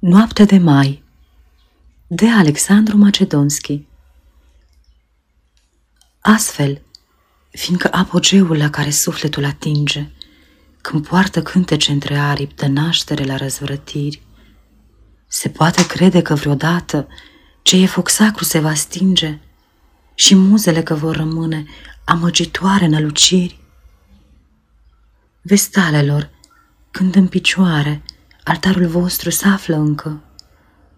[0.00, 1.02] Noapte de mai
[2.06, 3.86] de Alexandru Macedonski
[6.20, 6.82] Astfel,
[7.50, 10.10] fiindcă apogeul la care sufletul atinge,
[10.80, 14.22] când poartă cântece între aripi de naștere la răzvrătiri,
[15.26, 17.08] se poate crede că vreodată
[17.62, 19.38] ce e foc sacru se va stinge
[20.14, 21.64] și muzele că vor rămâne
[22.04, 23.60] amăgitoare năluciri?
[25.42, 26.30] Vestalelor,
[26.90, 28.02] când în picioare
[28.50, 30.20] altarul vostru se află încă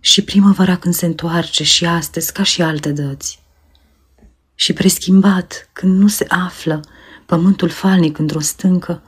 [0.00, 3.42] și primăvara când se întoarce și astăzi ca și alte dăți.
[4.54, 6.80] Și preschimbat când nu se află
[7.26, 9.02] pământul falnic într-o stâncă,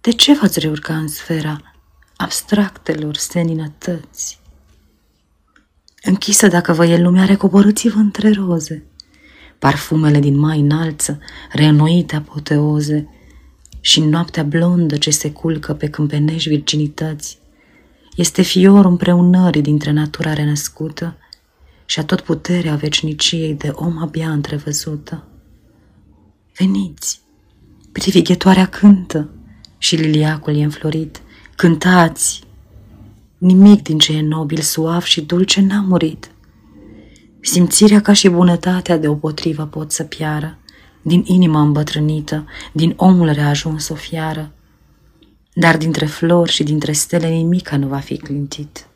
[0.00, 1.74] de ce v-ați reurca în sfera
[2.16, 4.40] abstractelor seninătăți?
[6.02, 8.84] Închisă dacă vă e lumea, recoborâți-vă între roze,
[9.58, 11.18] parfumele din mai înalță,
[11.52, 13.08] reînnoite apoteoze,
[13.80, 17.38] și în noaptea blondă ce se culcă pe câmpenești virginități,
[18.16, 21.16] este fior împreunării dintre natura renăscută
[21.84, 25.24] și a tot puterea veciniciei de om abia întrevăzută.
[26.56, 27.20] Veniți,
[27.92, 29.30] privighetoarea cântă
[29.78, 31.22] și liliacul e înflorit,
[31.56, 32.42] cântați,
[33.38, 36.30] nimic din ce e nobil, suav și dulce n-a murit.
[37.40, 40.58] Simțirea ca și bunătatea deopotrivă pot să piară,
[41.02, 44.52] din inima îmbătrânită, din omul reajuns o fiară,
[45.52, 48.86] dar dintre flori și dintre stele nimica nu va fi clintit.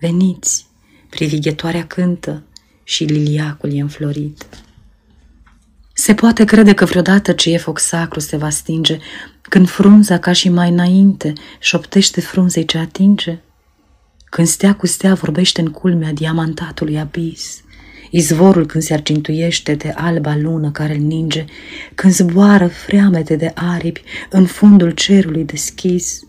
[0.00, 0.66] Veniți,
[1.10, 2.42] privighetoarea cântă
[2.84, 4.46] și liliacul e înflorit.
[5.94, 8.98] Se poate crede că vreodată ce e foc sacru se va stinge,
[9.42, 13.38] când frunza ca și mai înainte șoptește frunzei ce atinge,
[14.24, 17.61] când stea cu stea vorbește în culmea diamantatului abis,
[18.12, 21.44] izvorul când se argintuiește de alba lună care îl ninge,
[21.94, 26.20] când zboară freamete de aripi în fundul cerului deschis.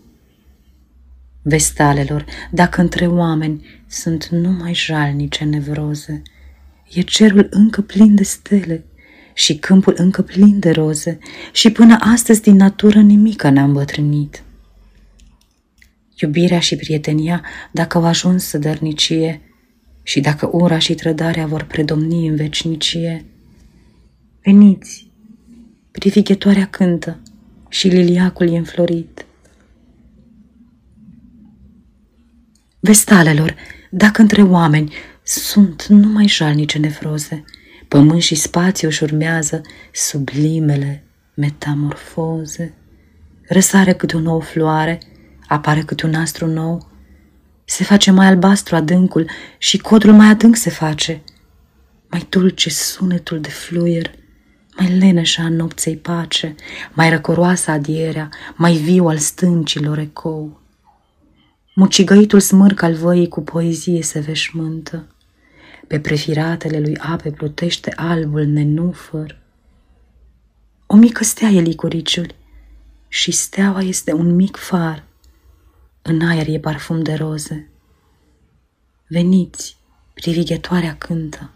[1.42, 6.22] Vestalelor, dacă între oameni sunt numai jalnice nevroze,
[6.90, 8.84] e cerul încă plin de stele
[9.34, 11.18] și câmpul încă plin de roze
[11.52, 14.42] și până astăzi din natură nimica n-a îmbătrânit.
[16.14, 19.40] Iubirea și prietenia, dacă au ajuns să dărnicie,
[20.06, 23.24] și dacă ura și trădarea vor predomni în vecinicie,
[24.42, 25.10] veniți,
[25.90, 27.20] privighetoarea cântă
[27.68, 29.26] și liliacul e înflorit.
[32.80, 33.54] Vestalelor,
[33.90, 34.92] dacă între oameni
[35.22, 37.44] sunt numai jalnice nefroze,
[37.88, 39.60] pământ și spațiu își urmează
[39.92, 41.04] sublimele
[41.34, 42.74] metamorfoze.
[43.48, 44.98] Răsare câte o nouă floare,
[45.46, 46.93] apare câte un astru nou,
[47.64, 51.22] se face mai albastru adâncul și codrul mai adânc se face.
[52.10, 54.14] Mai dulce sunetul de fluier,
[54.76, 56.54] mai leneșa a nopței pace,
[56.92, 60.60] mai răcoroasă adierea, mai viu al stâncilor ecou.
[61.74, 65.06] Mucigăitul smârc al văii cu poezie se veșmântă.
[65.86, 69.42] Pe prefiratele lui ape plutește albul nenufăr.
[70.86, 72.34] O mică stea e licuriciul
[73.08, 75.04] și steaua este un mic far–
[76.06, 77.68] în aer e parfum de roze.
[79.08, 79.76] Veniți,
[80.14, 81.50] privighetoarea cântă.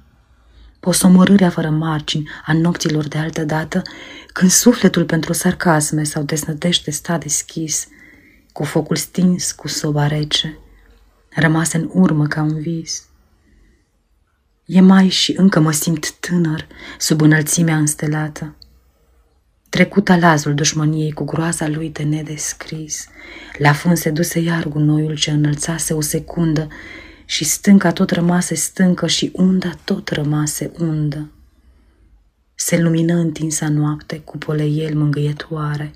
[0.81, 3.83] Posomorârea fără margini a nopților de altă dată,
[4.33, 7.89] când sufletul pentru sarcasme sau desnădește sta deschis,
[8.53, 10.59] cu focul stins cu soba rece,
[11.29, 13.09] rămase în urmă ca un vis.
[14.65, 16.67] E mai și încă mă simt tânăr
[16.99, 18.57] sub înălțimea înstelată.
[19.69, 23.07] Trecut alazul dușmăniei cu groaza lui de nedescris.
[23.59, 26.69] La fund se duse iar gunoiul ce înălțase o secundă
[27.25, 31.31] și stânca tot rămase stâncă și unda tot rămase undă.
[32.55, 35.93] Se lumină întinsa noapte cu poleiel mângâietoare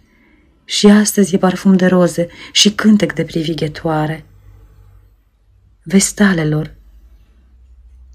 [0.64, 4.24] și astăzi e parfum de roze și cântec de privighetoare.
[5.82, 6.74] Vestalelor,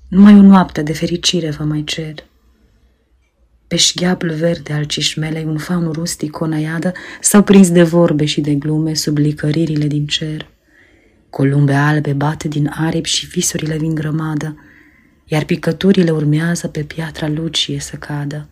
[0.08, 2.24] numai o noapte de fericire vă mai cer.
[3.68, 6.92] Pe șgheablul verde al cișmelei, un faun rustic, o naiadă,
[7.22, 10.50] s-au prins de vorbe și de glume sub licăririle din cer.
[11.30, 14.58] Columbe albe bate din aripi și visurile vin grămadă,
[15.26, 18.50] iar picăturile urmează pe piatra lucie să cadă.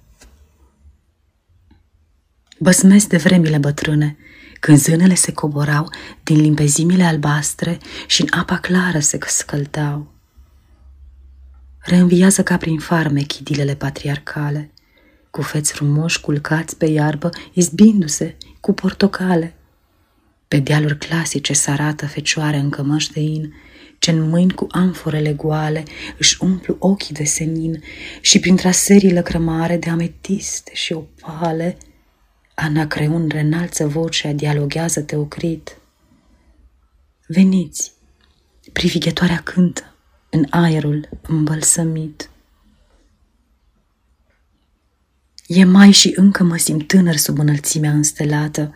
[2.59, 4.17] Băsmesc de vremile bătrâne,
[4.59, 5.91] când zânele se coborau
[6.23, 7.77] din limpezimile albastre
[8.07, 10.13] și în apa clară se scăltau.
[11.79, 14.71] Reînviază ca prin farme chidilele patriarcale,
[15.35, 19.55] cu feți frumoși culcați pe iarbă, izbindu-se cu portocale.
[20.47, 23.53] Pe dealuri clasice s-arată fecioare în cămăși de in,
[23.99, 25.83] ce în mâini cu amforele goale
[26.17, 27.83] își umplu ochii de senin
[28.21, 31.77] și prin traserii lăcrămare de ametiste și opale,
[32.53, 35.77] Anacreun renalță vocea, dialoghează teocrit.
[37.27, 37.91] Veniți,
[38.73, 39.95] Privighetoarea cântă
[40.29, 42.29] în aerul îmbălsămit.
[45.47, 48.73] E mai și încă mă simt tânăr sub înălțimea înstelată.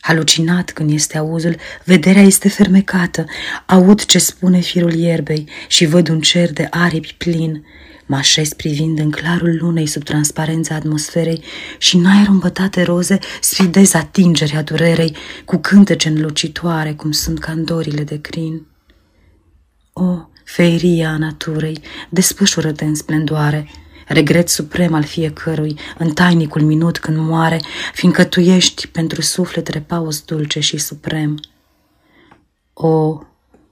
[0.00, 3.24] Halucinat când este auzul, vederea este fermecată,
[3.66, 7.64] aud ce spune firul ierbei și văd un cer de aripi plin.
[8.06, 11.42] Mă așez privind în clarul lunei sub transparența atmosferei
[11.78, 18.20] și în aer îmbătate roze sfidez atingerea durerei cu cântece înlucitoare cum sunt candorile de
[18.20, 18.66] crin.
[19.92, 23.68] O, feria a naturei, desfășură-te în splendoare,
[24.06, 27.60] regret suprem al fiecărui, în tainicul minut când moare,
[27.92, 31.40] fiindcă tu ești pentru suflet repaus dulce și suprem.
[32.72, 33.20] O,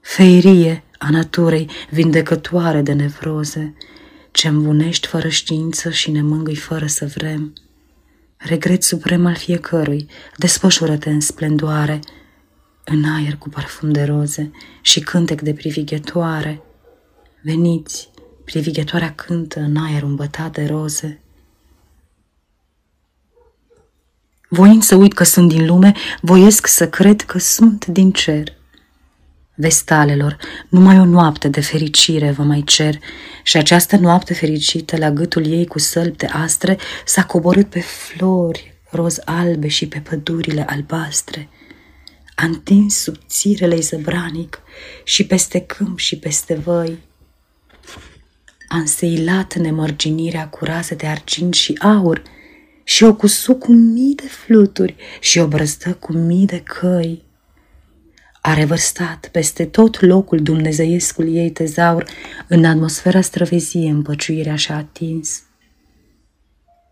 [0.01, 3.75] feirie a naturei, vindecătoare de nevroze,
[4.31, 7.53] ce îmbunești fără știință și ne mângâi fără să vrem.
[8.37, 11.99] Regret suprem al fiecărui, desfășură-te în splendoare,
[12.83, 14.51] în aer cu parfum de roze
[14.81, 16.61] și cântec de privighetoare.
[17.41, 18.09] Veniți,
[18.43, 21.21] privighetoarea cântă în aer îmbătat de roze.
[24.49, 28.53] Voind să uit că sunt din lume, voiesc să cred că sunt din cer.
[29.55, 30.37] Vestalelor,
[30.69, 32.99] numai o noapte de fericire vă mai cer
[33.43, 38.73] și această noapte fericită la gâtul ei cu sălbi de astre s-a coborât pe flori
[38.89, 41.49] roz albe și pe pădurile albastre.
[42.35, 44.61] A întins subțirele zăbranic
[45.03, 46.99] și peste câmp și peste văi.
[48.73, 52.21] A înseilat nemărginirea cu raze de argint și aur
[52.83, 57.23] și o cusu cu mii de fluturi și o brăzdă cu mii de căi.
[58.41, 62.05] A revărstat peste tot locul dumnezeiescul ei tezaur,
[62.47, 65.41] în atmosfera străvezie împăciuirea și-a atins.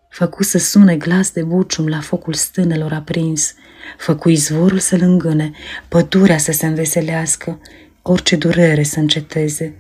[0.10, 3.54] Făcu să sune glas de bucium la focul stânelor aprins,
[3.98, 5.52] făcu izvorul să-l îngâne,
[5.88, 7.60] pădurea să se înveselească,
[8.02, 9.76] orice durere să înceteze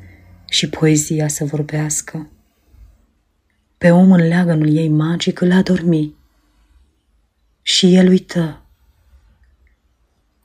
[0.51, 2.29] și poezia să vorbească.
[3.77, 6.15] Pe om în leagănul ei magic îl adormi
[7.61, 8.61] și el uită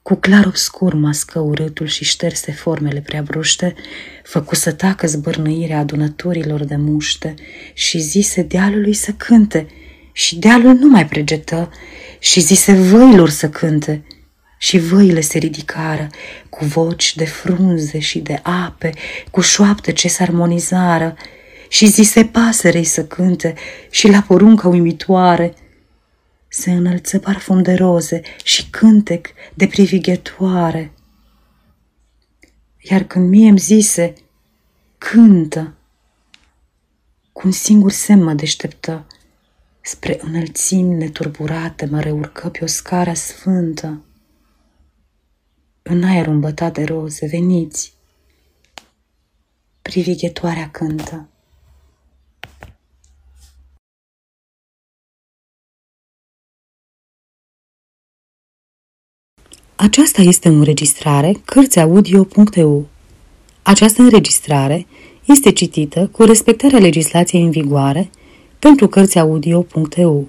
[0.02, 3.74] cu clar obscur mască urâtul și șterse formele prea bruște,
[4.22, 7.34] făcu să tacă zbârnăirea adunătorilor de muște
[7.74, 9.66] și zise dealului să cânte
[10.12, 11.70] și dealul nu mai pregetă
[12.18, 14.05] și zise văilor să cânte
[14.58, 16.06] și văile se ridicară
[16.48, 18.92] cu voci de frunze și de ape,
[19.30, 21.16] cu șoapte ce s-armonizară
[21.68, 23.54] și zise pasărei să cânte
[23.90, 25.54] și la porunca uimitoare–
[26.48, 30.92] se înălță parfum de roze și cântec de privighetoare.
[32.78, 34.12] Iar când mie îmi zise,
[34.98, 35.74] cântă,
[37.32, 39.06] cu un singur semn mă deșteptă,
[39.80, 44.04] spre înălțimi neturburate mă reurcă pe o scară sfântă.
[45.88, 47.92] În aer îmbătat de roze, veniți,
[49.82, 51.28] privighetoarea cântă.
[59.76, 62.88] Aceasta este o înregistrare Cărțiaudio.eu.
[63.62, 64.86] Această înregistrare
[65.24, 68.10] este citită cu respectarea legislației în vigoare
[68.58, 70.28] pentru Cărțiaudio.eu.